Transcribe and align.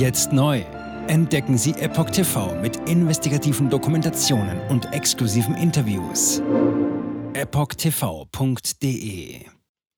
Jetzt 0.00 0.32
neu. 0.32 0.64
Entdecken 1.08 1.58
Sie 1.58 1.72
Epoch 1.72 2.08
TV 2.08 2.58
mit 2.62 2.88
investigativen 2.88 3.68
Dokumentationen 3.68 4.58
und 4.70 4.90
exklusiven 4.94 5.54
Interviews. 5.54 6.40
EpochTV.de 7.34 8.64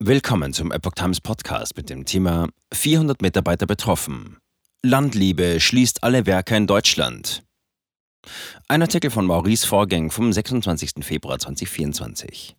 Willkommen 0.00 0.52
zum 0.52 0.72
Epoch 0.72 0.94
Times 0.96 1.20
Podcast 1.20 1.76
mit 1.76 1.88
dem 1.88 2.04
Thema 2.04 2.48
400 2.74 3.22
Mitarbeiter 3.22 3.66
betroffen. 3.66 4.38
Landliebe 4.84 5.60
schließt 5.60 6.02
alle 6.02 6.26
Werke 6.26 6.56
in 6.56 6.66
Deutschland. 6.66 7.44
Ein 8.66 8.82
Artikel 8.82 9.12
von 9.12 9.24
Maurice 9.24 9.64
Vorgäng 9.64 10.10
vom 10.10 10.32
26. 10.32 11.04
Februar 11.04 11.38
2024. 11.38 12.56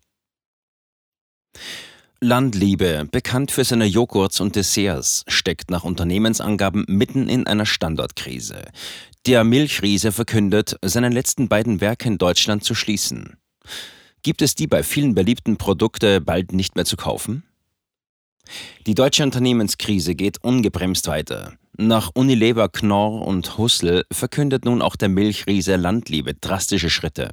Landliebe, 2.23 3.05
bekannt 3.11 3.51
für 3.51 3.65
seine 3.65 3.85
Joghurts 3.85 4.39
und 4.39 4.55
Desserts, 4.55 5.25
steckt 5.27 5.69
nach 5.69 5.83
Unternehmensangaben 5.83 6.85
mitten 6.87 7.27
in 7.27 7.45
einer 7.47 7.65
Standortkrise. 7.65 8.63
Der 9.27 9.43
Milchriese 9.43 10.13
verkündet, 10.13 10.77
seine 10.81 11.09
letzten 11.09 11.49
beiden 11.49 11.81
Werke 11.81 12.07
in 12.07 12.17
Deutschland 12.17 12.63
zu 12.63 12.75
schließen. 12.75 13.35
Gibt 14.21 14.41
es 14.41 14.55
die 14.55 14.67
bei 14.67 14.83
vielen 14.83 15.15
beliebten 15.15 15.57
Produkte 15.57 16.21
bald 16.21 16.53
nicht 16.53 16.75
mehr 16.77 16.85
zu 16.85 16.95
kaufen? 16.95 17.43
Die 18.87 18.95
deutsche 18.95 19.23
Unternehmenskrise 19.23 20.15
geht 20.15 20.41
ungebremst 20.41 21.07
weiter. 21.07 21.53
Nach 21.77 22.11
Unilever, 22.13 22.69
Knorr 22.69 23.27
und 23.27 23.57
Hussel 23.57 24.05
verkündet 24.11 24.63
nun 24.63 24.81
auch 24.81 24.95
der 24.95 25.09
Milchriese 25.09 25.75
Landliebe 25.75 26.35
drastische 26.35 26.89
Schritte. 26.89 27.31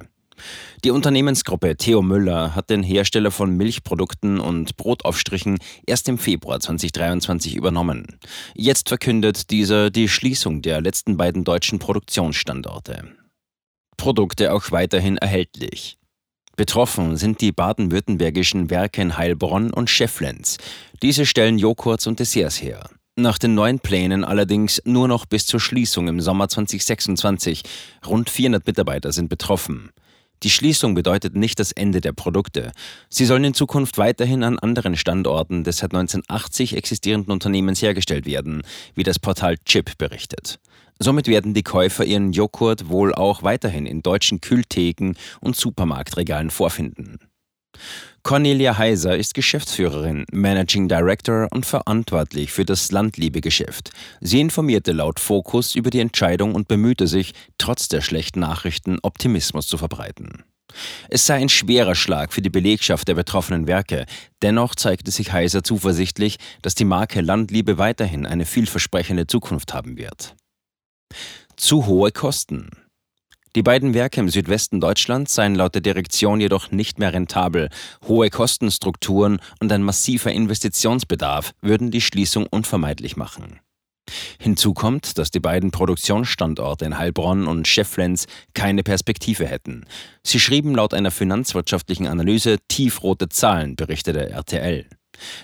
Die 0.83 0.91
Unternehmensgruppe 0.91 1.75
Theo 1.77 2.01
Müller 2.01 2.55
hat 2.55 2.69
den 2.69 2.83
Hersteller 2.83 3.31
von 3.31 3.55
Milchprodukten 3.55 4.39
und 4.39 4.77
Brotaufstrichen 4.77 5.57
erst 5.85 6.09
im 6.09 6.17
Februar 6.17 6.59
2023 6.59 7.55
übernommen. 7.55 8.19
Jetzt 8.55 8.89
verkündet 8.89 9.51
dieser 9.51 9.89
die 9.89 10.07
Schließung 10.07 10.61
der 10.61 10.81
letzten 10.81 11.17
beiden 11.17 11.43
deutschen 11.43 11.79
Produktionsstandorte. 11.79 13.03
Produkte 13.97 14.53
auch 14.53 14.71
weiterhin 14.71 15.17
erhältlich. 15.17 15.97
Betroffen 16.57 17.17
sind 17.17 17.41
die 17.41 17.51
baden-württembergischen 17.51 18.69
Werke 18.69 19.01
in 19.01 19.17
Heilbronn 19.17 19.71
und 19.71 19.89
Schefflenz. 19.89 20.57
Diese 21.01 21.25
stellen 21.25 21.57
Joghurts 21.57 22.07
und 22.07 22.19
Desserts 22.19 22.61
her. 22.61 22.89
Nach 23.17 23.37
den 23.37 23.55
neuen 23.55 23.79
Plänen 23.79 24.23
allerdings 24.23 24.81
nur 24.85 25.07
noch 25.07 25.25
bis 25.25 25.45
zur 25.45 25.59
Schließung 25.59 26.07
im 26.07 26.21
Sommer 26.21 26.49
2026. 26.49 27.63
Rund 28.07 28.29
400 28.29 28.65
Mitarbeiter 28.65 29.11
sind 29.11 29.29
betroffen. 29.29 29.91
Die 30.43 30.49
Schließung 30.49 30.95
bedeutet 30.95 31.35
nicht 31.35 31.59
das 31.59 31.71
Ende 31.71 32.01
der 32.01 32.13
Produkte. 32.13 32.71
Sie 33.09 33.25
sollen 33.25 33.43
in 33.43 33.53
Zukunft 33.53 33.99
weiterhin 33.99 34.43
an 34.43 34.57
anderen 34.57 34.97
Standorten 34.97 35.63
des 35.63 35.77
seit 35.77 35.93
1980 35.93 36.75
existierenden 36.75 37.31
Unternehmens 37.31 37.81
hergestellt 37.81 38.25
werden, 38.25 38.63
wie 38.95 39.03
das 39.03 39.19
Portal 39.19 39.57
Chip 39.65 39.97
berichtet. 39.99 40.59
Somit 40.97 41.27
werden 41.27 41.53
die 41.53 41.63
Käufer 41.63 42.05
ihren 42.05 42.31
Joghurt 42.31 42.89
wohl 42.89 43.13
auch 43.13 43.43
weiterhin 43.43 43.85
in 43.85 44.01
deutschen 44.01 44.41
Kühltheken 44.41 45.13
und 45.41 45.55
Supermarktregalen 45.55 46.49
vorfinden. 46.49 47.17
Cornelia 48.23 48.77
Heiser 48.77 49.17
ist 49.17 49.33
Geschäftsführerin, 49.33 50.25
Managing 50.31 50.87
Director 50.87 51.47
und 51.51 51.65
verantwortlich 51.65 52.51
für 52.51 52.65
das 52.65 52.91
Landliebegeschäft. 52.91 53.89
Sie 54.19 54.39
informierte 54.39 54.91
laut 54.91 55.19
Focus 55.19 55.73
über 55.75 55.89
die 55.89 55.99
Entscheidung 55.99 56.53
und 56.53 56.67
bemühte 56.67 57.07
sich, 57.07 57.33
trotz 57.57 57.87
der 57.87 58.01
schlechten 58.01 58.39
Nachrichten 58.39 58.99
Optimismus 59.01 59.67
zu 59.67 59.77
verbreiten. 59.77 60.43
Es 61.09 61.25
sei 61.25 61.35
ein 61.35 61.49
schwerer 61.49 61.95
Schlag 61.95 62.31
für 62.31 62.41
die 62.41 62.49
Belegschaft 62.49 63.07
der 63.07 63.15
betroffenen 63.15 63.67
Werke. 63.67 64.05
Dennoch 64.41 64.75
zeigte 64.75 65.11
sich 65.11 65.33
Heiser 65.33 65.63
zuversichtlich, 65.63 66.37
dass 66.61 66.75
die 66.75 66.85
Marke 66.85 67.21
Landliebe 67.21 67.77
weiterhin 67.77 68.25
eine 68.25 68.45
vielversprechende 68.45 69.27
Zukunft 69.27 69.73
haben 69.73 69.97
wird. 69.97 70.35
Zu 71.57 71.87
hohe 71.87 72.11
Kosten. 72.11 72.69
Die 73.55 73.63
beiden 73.63 73.93
Werke 73.93 74.21
im 74.21 74.29
Südwesten 74.29 74.79
Deutschlands 74.79 75.35
seien 75.35 75.55
laut 75.55 75.75
der 75.75 75.81
Direktion 75.81 76.39
jedoch 76.39 76.71
nicht 76.71 76.99
mehr 76.99 77.11
rentabel. 77.11 77.69
Hohe 78.07 78.29
Kostenstrukturen 78.29 79.41
und 79.59 79.71
ein 79.73 79.83
massiver 79.83 80.31
Investitionsbedarf 80.31 81.51
würden 81.61 81.91
die 81.91 81.99
Schließung 81.99 82.47
unvermeidlich 82.49 83.17
machen. 83.17 83.59
Hinzu 84.39 84.73
kommt, 84.73 85.17
dass 85.17 85.31
die 85.31 85.41
beiden 85.41 85.71
Produktionsstandorte 85.71 86.85
in 86.85 86.97
Heilbronn 86.97 87.45
und 87.45 87.67
Schefflenz 87.67 88.25
keine 88.53 88.83
Perspektive 88.83 89.45
hätten. 89.45 89.85
Sie 90.23 90.39
schrieben 90.39 90.73
laut 90.73 90.93
einer 90.93 91.11
finanzwirtschaftlichen 91.11 92.07
Analyse 92.07 92.57
tiefrote 92.69 93.27
Zahlen, 93.27 93.75
berichtete 93.75 94.29
RTL. 94.29 94.85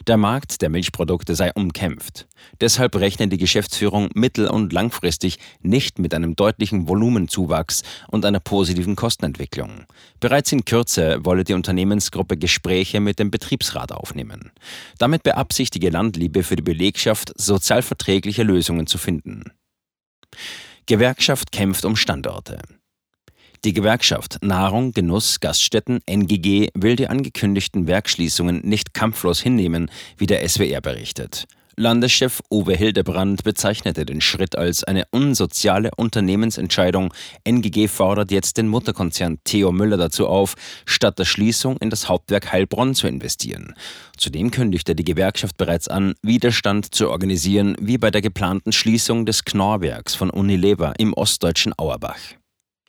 Der 0.08 0.18
Markt 0.18 0.62
der 0.62 0.70
Milchprodukte 0.70 1.36
sei 1.36 1.52
umkämpft. 1.54 2.28
Deshalb 2.62 2.96
rechnet 2.96 3.32
die 3.32 3.38
Geschäftsführung 3.38 4.10
mittel- 4.14 4.48
und 4.48 4.74
langfristig 4.74 5.38
nicht 5.62 6.00
mit 6.00 6.14
einem 6.14 6.36
deutlichen 6.36 6.88
Volumenzuwachs 6.88 7.84
und 8.08 8.26
einer 8.26 8.40
positiven 8.40 8.96
Kostenentwicklung. 8.96 9.86
Bereits 10.20 10.52
in 10.52 10.66
Kürze 10.66 11.20
wolle 11.24 11.44
die 11.44 11.54
Unternehmensgruppe 11.54 12.38
Gespräche 12.38 13.00
mit 13.00 13.20
dem 13.20 13.32
Betriebsrat 13.32 13.92
aufnehmen. 13.92 14.52
Damit 14.98 15.24
beabsichtige 15.24 15.90
Landliebe 15.90 16.44
für 16.44 16.56
die 16.56 16.64
Belegschaft, 16.64 17.34
sozialverträgliche 17.36 18.44
Lösungen 18.44 18.88
zu 18.88 18.98
finden. 18.98 19.52
Gewerkschaft 20.86 21.52
kämpft 21.52 21.84
um 21.86 21.96
Standorte. 21.96 22.60
Die 23.66 23.74
Gewerkschaft 23.74 24.38
Nahrung, 24.44 24.92
Genuss, 24.92 25.40
Gaststätten 25.40 26.00
NGG 26.06 26.70
will 26.76 26.96
die 26.96 27.08
angekündigten 27.08 27.88
Werkschließungen 27.88 28.62
nicht 28.64 28.94
kampflos 28.94 29.42
hinnehmen, 29.42 29.90
wie 30.18 30.28
der 30.28 30.48
SWR 30.48 30.80
berichtet. 30.80 31.48
Landeschef 31.80 32.42
Uwe 32.52 32.76
Hildebrand 32.76 33.44
bezeichnete 33.44 34.04
den 34.04 34.20
Schritt 34.20 34.58
als 34.58 34.84
eine 34.84 35.06
unsoziale 35.12 35.92
Unternehmensentscheidung. 35.96 37.14
NGG 37.44 37.88
fordert 37.88 38.32
jetzt 38.32 38.58
den 38.58 38.68
Mutterkonzern 38.68 39.38
Theo 39.44 39.72
Müller 39.72 39.98
dazu 39.98 40.28
auf, 40.28 40.56
statt 40.86 41.20
der 41.20 41.26
Schließung 41.26 41.78
in 41.78 41.92
das 41.92 42.10
Hauptwerk 42.10 42.52
Heilbronn 42.52 42.96
zu 42.96 43.08
investieren. 43.08 43.76
Zudem 44.18 44.50
kündigte 44.50 44.96
die 44.96 45.04
Gewerkschaft 45.06 45.58
bereits 45.58 45.88
an, 45.88 46.16
Widerstand 46.24 46.96
zu 46.96 47.12
organisieren, 47.12 47.76
wie 47.80 48.00
bei 48.00 48.10
der 48.10 48.22
geplanten 48.22 48.72
Schließung 48.72 49.28
des 49.28 49.46
Knorrwerks 49.46 50.16
von 50.16 50.32
Unilever 50.32 50.94
im 50.98 51.14
ostdeutschen 51.14 51.74
Auerbach. 51.78 52.18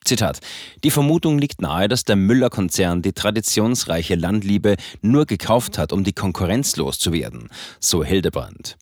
Zitat. 0.05 0.41
Die 0.85 0.91
Vermutung 0.91 1.39
liegt 1.39 1.61
nahe, 1.61 1.89
dass 1.89 2.05
der 2.05 2.17
Müller-Konzern 2.17 3.03
die 3.03 3.13
traditionsreiche 3.13 4.15
Landliebe 4.15 4.77
nur 5.03 5.27
gekauft 5.27 5.79
hat, 5.79 5.93
um 5.93 6.05
die 6.05 6.13
Konkurrenz 6.13 6.77
loszuwerden, 6.77 7.49
so 7.81 8.05
Hildebrand. 8.05 8.77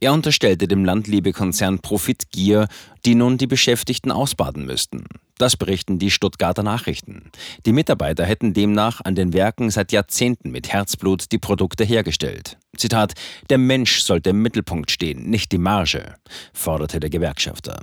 Er 0.00 0.12
unterstellte 0.12 0.68
dem 0.68 0.84
Landliebe-Konzern 0.84 1.80
Profitgier, 1.80 2.68
die 3.04 3.14
nun 3.14 3.38
die 3.38 3.46
Beschäftigten 3.46 4.10
ausbaden 4.10 4.66
müssten. 4.66 5.04
Das 5.38 5.56
berichten 5.56 5.98
die 5.98 6.10
Stuttgarter 6.10 6.62
Nachrichten. 6.62 7.30
Die 7.66 7.72
Mitarbeiter 7.72 8.24
hätten 8.24 8.54
demnach 8.54 9.00
an 9.02 9.14
den 9.14 9.32
Werken 9.32 9.70
seit 9.70 9.92
Jahrzehnten 9.92 10.50
mit 10.50 10.72
Herzblut 10.72 11.32
die 11.32 11.38
Produkte 11.38 11.84
hergestellt. 11.84 12.58
Zitat: 12.76 13.14
Der 13.50 13.58
Mensch 13.58 14.02
sollte 14.02 14.30
im 14.30 14.42
Mittelpunkt 14.42 14.90
stehen, 14.90 15.28
nicht 15.28 15.50
die 15.52 15.58
Marge, 15.58 16.14
forderte 16.52 17.00
der 17.00 17.10
Gewerkschafter. 17.10 17.80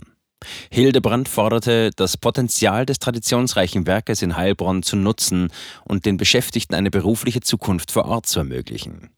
Hildebrand 0.71 1.27
forderte, 1.27 1.91
das 1.95 2.17
Potenzial 2.17 2.85
des 2.85 2.99
traditionsreichen 2.99 3.85
Werkes 3.87 4.21
in 4.21 4.37
Heilbronn 4.37 4.83
zu 4.83 4.95
nutzen 4.95 5.51
und 5.85 6.05
den 6.05 6.17
Beschäftigten 6.17 6.75
eine 6.75 6.91
berufliche 6.91 7.41
Zukunft 7.41 7.91
vor 7.91 8.05
Ort 8.05 8.25
zu 8.25 8.39
ermöglichen. 8.39 9.09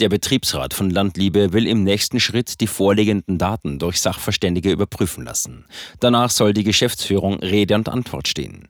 Der 0.00 0.08
Betriebsrat 0.08 0.74
von 0.74 0.90
Landliebe 0.90 1.52
will 1.52 1.66
im 1.66 1.82
nächsten 1.82 2.20
Schritt 2.20 2.60
die 2.60 2.68
vorliegenden 2.68 3.38
Daten 3.38 3.78
durch 3.80 4.00
Sachverständige 4.00 4.70
überprüfen 4.70 5.24
lassen. 5.24 5.64
Danach 5.98 6.30
soll 6.30 6.52
die 6.52 6.62
Geschäftsführung 6.62 7.40
Rede 7.40 7.74
und 7.74 7.88
Antwort 7.88 8.28
stehen. 8.28 8.68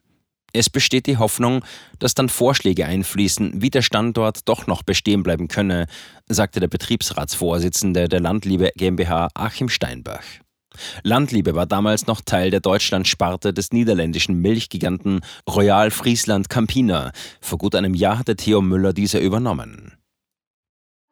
Es 0.51 0.71
besteht 0.71 1.05
die 1.05 1.17
Hoffnung, 1.17 1.63
dass 1.99 2.15
dann 2.15 2.29
Vorschläge 2.29 2.87
einfließen, 2.87 3.61
wie 3.61 3.69
der 3.69 3.83
Standort 3.83 4.49
doch 4.49 4.65
noch 4.65 4.81
bestehen 4.81 5.21
bleiben 5.21 5.47
könne, 5.47 5.85
sagte 6.27 6.59
der 6.59 6.67
Betriebsratsvorsitzende 6.67 8.09
der 8.09 8.19
Landliebe 8.19 8.71
GmbH 8.75 9.29
Achim 9.35 9.69
Steinbach. 9.69 10.23
Landliebe 11.03 11.55
war 11.55 11.65
damals 11.65 12.07
noch 12.07 12.21
Teil 12.21 12.51
der 12.51 12.59
Deutschlandsparte 12.59 13.53
des 13.53 13.71
niederländischen 13.71 14.41
Milchgiganten 14.41 15.21
Royal 15.49 15.91
Friesland 15.91 16.49
Campina. 16.49 17.11
Vor 17.41 17.57
gut 17.57 17.75
einem 17.75 17.95
Jahr 17.95 18.19
hatte 18.19 18.35
Theo 18.35 18.61
Müller 18.61 18.93
diese 18.93 19.19
übernommen. 19.19 19.93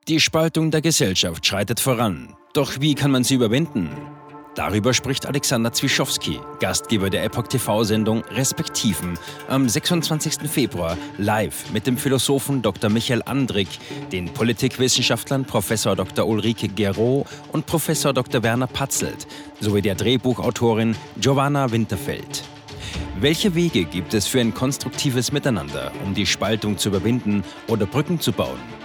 Die 0.08 0.20
Spaltung 0.20 0.72
der 0.72 0.82
Gesellschaft 0.82 1.46
schreitet 1.46 1.80
voran. 1.80 2.36
Doch 2.54 2.80
wie 2.80 2.96
kann 2.96 3.12
man 3.12 3.24
sie 3.24 3.36
überwinden? 3.36 3.90
Darüber 4.58 4.96
spricht 4.96 5.28
Alexander 5.28 5.72
Zwischowski, 5.72 6.40
Gastgeber 6.60 7.12
der 7.12 7.24
Epoch 7.24 7.46
TV-Sendung 7.48 8.24
Respektiven, 8.32 9.20
am 9.48 9.70
26. 9.70 10.50
Februar 10.50 10.98
live 11.20 11.72
mit 11.74 11.86
dem 11.86 11.96
Philosophen 11.96 12.64
Dr. 12.64 12.90
Michael 12.90 13.22
Andrick, 13.24 13.68
den 14.12 14.34
Politikwissenschaftlern 14.34 15.46
Prof. 15.46 15.70
Dr. 15.84 16.28
Ulrike 16.28 16.70
Gero 16.70 17.28
und 17.52 17.68
Prof. 17.68 17.88
Dr. 18.02 18.42
Werner 18.42 18.66
Patzelt 18.66 19.28
sowie 19.60 19.84
der 19.84 19.94
Drehbuchautorin 19.94 20.96
Giovanna 21.22 21.72
Winterfeld. 21.72 22.44
Welche 23.20 23.54
Wege 23.54 23.86
gibt 23.86 24.16
es 24.16 24.26
für 24.26 24.40
ein 24.40 24.56
konstruktives 24.56 25.32
Miteinander, 25.32 25.92
um 26.04 26.16
die 26.16 26.26
Spaltung 26.26 26.80
zu 26.80 26.90
überwinden 26.90 27.44
oder 27.68 27.86
Brücken 27.86 28.20
zu 28.20 28.32
bauen? 28.32 28.77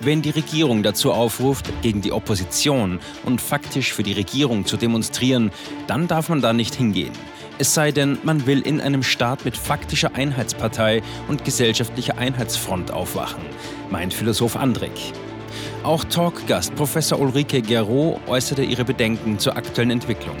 Wenn 0.00 0.22
die 0.22 0.30
Regierung 0.30 0.84
dazu 0.84 1.12
aufruft, 1.12 1.70
gegen 1.82 2.02
die 2.02 2.12
Opposition 2.12 3.00
und 3.24 3.40
faktisch 3.40 3.92
für 3.92 4.04
die 4.04 4.12
Regierung 4.12 4.64
zu 4.64 4.76
demonstrieren, 4.76 5.50
dann 5.88 6.06
darf 6.06 6.28
man 6.28 6.40
da 6.40 6.52
nicht 6.52 6.76
hingehen. 6.76 7.12
Es 7.58 7.74
sei 7.74 7.90
denn, 7.90 8.18
man 8.22 8.46
will 8.46 8.60
in 8.60 8.80
einem 8.80 9.02
Staat 9.02 9.44
mit 9.44 9.56
faktischer 9.56 10.14
Einheitspartei 10.14 11.02
und 11.26 11.44
gesellschaftlicher 11.44 12.16
Einheitsfront 12.16 12.92
aufwachen, 12.92 13.42
meint 13.90 14.14
Philosoph 14.14 14.54
Andrik. 14.54 14.92
Auch 15.82 16.04
Talkgast 16.04 16.76
Professor 16.76 17.18
Ulrike 17.18 17.60
Gero 17.60 18.20
äußerte 18.28 18.62
ihre 18.62 18.84
Bedenken 18.84 19.40
zur 19.40 19.56
aktuellen 19.56 19.90
Entwicklung. 19.90 20.36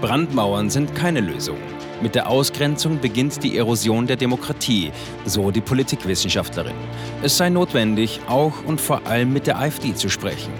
Brandmauern 0.00 0.70
sind 0.70 0.94
keine 0.94 1.20
Lösung. 1.20 1.58
Mit 2.02 2.14
der 2.14 2.28
Ausgrenzung 2.28 3.00
beginnt 3.00 3.42
die 3.42 3.56
Erosion 3.56 4.06
der 4.06 4.16
Demokratie, 4.16 4.90
so 5.24 5.50
die 5.50 5.60
Politikwissenschaftlerin. 5.60 6.74
Es 7.22 7.36
sei 7.36 7.50
notwendig, 7.50 8.20
auch 8.28 8.64
und 8.64 8.80
vor 8.80 9.06
allem 9.06 9.32
mit 9.32 9.46
der 9.46 9.58
AfD 9.58 9.94
zu 9.94 10.08
sprechen. 10.08 10.52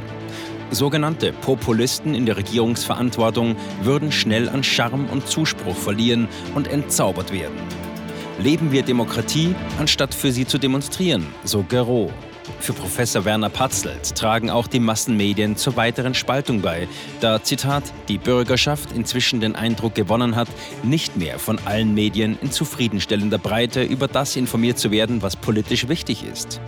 Sogenannte 0.70 1.32
Populisten 1.32 2.14
in 2.14 2.26
der 2.26 2.36
Regierungsverantwortung 2.36 3.56
würden 3.82 4.10
schnell 4.10 4.48
an 4.48 4.64
Charme 4.64 5.06
und 5.10 5.28
Zuspruch 5.28 5.76
verlieren 5.76 6.28
und 6.54 6.68
entzaubert 6.68 7.32
werden. 7.32 7.58
Leben 8.38 8.72
wir 8.72 8.82
Demokratie, 8.82 9.54
anstatt 9.78 10.14
für 10.14 10.32
sie 10.32 10.46
zu 10.46 10.58
demonstrieren, 10.58 11.26
so 11.44 11.62
Gero. 11.62 12.10
Für 12.60 12.72
Professor 12.72 13.24
Werner 13.24 13.50
Patzelt 13.50 14.14
tragen 14.16 14.50
auch 14.50 14.66
die 14.66 14.80
Massenmedien 14.80 15.56
zur 15.56 15.76
weiteren 15.76 16.14
Spaltung 16.14 16.60
bei, 16.60 16.88
da, 17.20 17.42
Zitat, 17.42 17.84
die 18.08 18.18
Bürgerschaft 18.18 18.92
inzwischen 18.92 19.40
den 19.40 19.54
Eindruck 19.54 19.94
gewonnen 19.94 20.36
hat, 20.36 20.48
nicht 20.82 21.16
mehr 21.16 21.38
von 21.38 21.58
allen 21.64 21.94
Medien 21.94 22.38
in 22.40 22.50
zufriedenstellender 22.50 23.38
Breite 23.38 23.82
über 23.82 24.08
das 24.08 24.36
informiert 24.36 24.78
zu 24.78 24.90
werden, 24.90 25.22
was 25.22 25.36
politisch 25.36 25.88
wichtig 25.88 26.24
ist. 26.24 26.60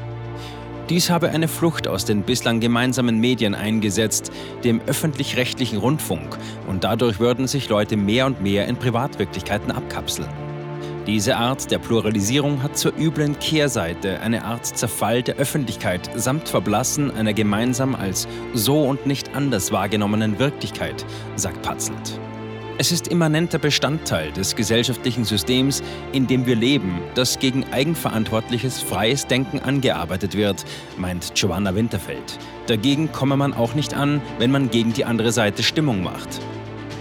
Dies 0.88 1.11
habe 1.11 1.31
eine 1.31 1.49
Flucht 1.49 1.88
aus 1.88 2.05
den 2.05 2.23
bislang 2.23 2.61
gemeinsamen 2.61 3.19
Medien 3.19 3.55
eingesetzt, 3.55 4.31
dem 4.62 4.81
öffentlich-rechtlichen 4.87 5.78
Rundfunk, 5.78 6.38
und 6.69 6.84
dadurch 6.84 7.19
würden 7.19 7.49
sich 7.49 7.69
Leute 7.69 7.96
mehr 7.96 8.26
und 8.26 8.40
mehr 8.40 8.69
in 8.69 8.76
Privatwirklichkeiten 8.76 9.73
abkapseln. 9.73 10.45
Diese 11.06 11.37
Art 11.37 11.70
der 11.70 11.79
Pluralisierung 11.79 12.64
hat 12.64 12.76
zur 12.76 12.93
üblen 12.99 13.38
Kehrseite 13.38 14.19
eine 14.20 14.44
Art 14.44 14.67
Zerfall 14.67 15.23
der 15.23 15.37
Öffentlichkeit 15.37 16.11
samt 16.17 16.49
Verblassen 16.49 17.12
einer 17.12 17.32
gemeinsam 17.32 17.94
als 17.94 18.26
so 18.55 18.82
und 18.82 19.06
nicht 19.06 19.37
anders 19.37 19.70
wahrgenommenen 19.70 20.41
Wirklichkeit, 20.41 21.06
sagt 21.37 21.62
Patzelt. 21.62 22.19
Es 22.79 22.91
ist 22.91 23.06
immanenter 23.06 23.58
Bestandteil 23.58 24.32
des 24.32 24.56
gesellschaftlichen 24.56 25.25
Systems, 25.25 25.81
in 26.12 26.26
dem 26.26 26.44
wir 26.44 26.56
leben, 26.56 27.00
dass 27.14 27.38
gegen 27.38 27.64
eigenverantwortliches, 27.73 28.82
freies 28.82 29.29
Denken 29.29 29.61
angearbeitet 29.61 30.37
wird, 30.37 30.64
meint 30.99 31.37
Giovanna 31.37 31.75
Winterfeld. 31.76 32.37
Dagegen 32.67 33.12
komme 33.12 33.37
man 33.37 33.55
auch 33.55 33.75
nicht 33.75 33.94
an, 33.94 34.20
wenn 34.38 34.50
man 34.50 34.70
gegen 34.70 34.93
die 34.93 35.05
andere 35.05 35.31
Seite 35.31 35.62
Stimmung 35.62 36.02
macht. 36.02 36.41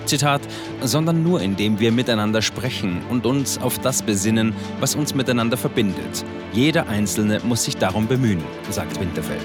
Zitat, 0.06 0.42
sondern 0.82 1.24
nur 1.24 1.42
indem 1.42 1.80
wir 1.80 1.92
miteinander 1.92 2.42
sprechen 2.42 3.02
und 3.10 3.26
uns 3.26 3.58
auf 3.58 3.80
das 3.80 4.02
besinnen, 4.02 4.54
was 4.80 4.96
uns 4.96 5.16
miteinander 5.16 5.58
verbindet. 5.58 6.26
Jeder 6.54 6.88
Einzelne 6.88 7.42
muss 7.44 7.64
sich 7.64 7.78
darum 7.78 8.08
bemühen, 8.08 8.44
sagt 8.70 9.00
Winterfeld. 9.00 9.42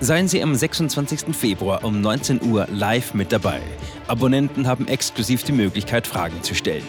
Seien 0.00 0.28
Sie 0.28 0.42
am 0.42 0.54
26. 0.54 1.34
Februar 1.36 1.82
um 1.82 2.00
19 2.00 2.40
Uhr 2.42 2.68
live 2.70 3.14
mit 3.14 3.32
dabei. 3.32 3.60
Abonnenten 4.06 4.68
haben 4.68 4.86
exklusiv 4.86 5.42
die 5.42 5.52
Möglichkeit, 5.52 6.06
Fragen 6.06 6.42
zu 6.42 6.54
stellen. 6.54 6.84